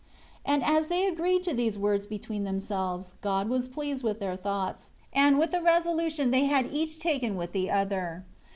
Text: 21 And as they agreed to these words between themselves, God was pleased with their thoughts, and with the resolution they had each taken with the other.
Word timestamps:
21 0.47 0.51
And 0.67 0.77
as 0.79 0.87
they 0.87 1.05
agreed 1.05 1.43
to 1.43 1.53
these 1.53 1.77
words 1.77 2.07
between 2.07 2.43
themselves, 2.43 3.13
God 3.21 3.49
was 3.49 3.67
pleased 3.67 4.03
with 4.03 4.19
their 4.19 4.35
thoughts, 4.35 4.89
and 5.13 5.37
with 5.37 5.51
the 5.51 5.61
resolution 5.61 6.31
they 6.31 6.45
had 6.45 6.71
each 6.73 6.97
taken 6.97 7.35
with 7.35 7.51
the 7.51 7.69
other. 7.69 8.25